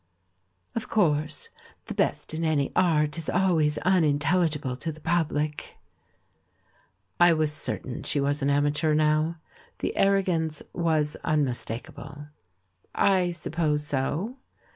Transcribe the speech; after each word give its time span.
"Of 0.73 0.89
course, 0.89 1.51
the 1.85 1.93
best 1.93 2.33
in 2.33 2.43
any 2.43 2.71
art 2.75 3.19
is 3.19 3.29
always 3.29 3.77
un 3.85 4.03
intelligible 4.03 4.75
to 4.77 4.91
the 4.91 4.99
Public." 4.99 5.77
I 7.19 7.33
was 7.33 7.53
certain 7.53 8.01
she 8.01 8.19
was 8.19 8.41
an 8.41 8.49
amateur 8.49 8.95
now, 8.95 9.37
the 9.77 9.95
arrogance 9.95 10.63
was 10.73 11.17
unmistakable. 11.23 12.29
"I 12.95 13.29
suppose 13.29 13.85
so." 13.85 14.37